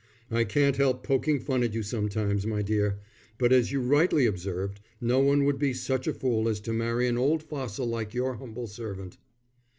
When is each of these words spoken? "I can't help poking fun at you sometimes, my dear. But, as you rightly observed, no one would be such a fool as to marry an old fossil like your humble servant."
"I 0.31 0.45
can't 0.45 0.77
help 0.77 1.03
poking 1.03 1.39
fun 1.39 1.61
at 1.61 1.75
you 1.75 1.83
sometimes, 1.83 2.47
my 2.47 2.63
dear. 2.63 2.97
But, 3.37 3.53
as 3.53 3.71
you 3.71 3.81
rightly 3.81 4.25
observed, 4.25 4.79
no 4.99 5.19
one 5.19 5.45
would 5.45 5.59
be 5.59 5.75
such 5.75 6.07
a 6.07 6.13
fool 6.15 6.49
as 6.49 6.59
to 6.61 6.73
marry 6.73 7.07
an 7.07 7.19
old 7.19 7.43
fossil 7.43 7.85
like 7.85 8.15
your 8.15 8.37
humble 8.37 8.65
servant." 8.65 9.19